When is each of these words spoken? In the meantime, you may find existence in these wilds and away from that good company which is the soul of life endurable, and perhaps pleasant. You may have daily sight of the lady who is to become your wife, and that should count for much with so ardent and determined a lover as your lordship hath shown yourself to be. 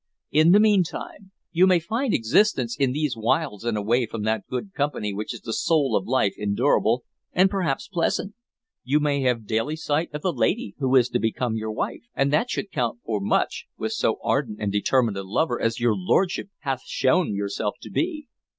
In 0.31 0.51
the 0.51 0.59
meantime, 0.59 1.31
you 1.51 1.67
may 1.67 1.77
find 1.79 2.11
existence 2.11 2.75
in 2.75 2.91
these 2.91 3.15
wilds 3.15 3.63
and 3.63 3.77
away 3.77 4.07
from 4.07 4.23
that 4.23 4.47
good 4.47 4.73
company 4.73 5.13
which 5.13 5.31
is 5.31 5.41
the 5.41 5.53
soul 5.53 5.95
of 5.95 6.07
life 6.07 6.33
endurable, 6.39 7.03
and 7.33 7.51
perhaps 7.51 7.87
pleasant. 7.87 8.33
You 8.83 8.99
may 8.99 9.21
have 9.21 9.45
daily 9.45 9.75
sight 9.75 10.09
of 10.11 10.23
the 10.23 10.33
lady 10.33 10.73
who 10.79 10.95
is 10.95 11.07
to 11.09 11.19
become 11.19 11.55
your 11.55 11.71
wife, 11.71 12.01
and 12.15 12.33
that 12.33 12.49
should 12.49 12.71
count 12.71 12.97
for 13.05 13.19
much 13.21 13.67
with 13.77 13.91
so 13.91 14.17
ardent 14.23 14.57
and 14.59 14.71
determined 14.71 15.17
a 15.17 15.23
lover 15.23 15.61
as 15.61 15.79
your 15.79 15.93
lordship 15.95 16.49
hath 16.61 16.81
shown 16.83 17.35
yourself 17.35 17.75
to 17.83 17.91
be. 17.91 18.27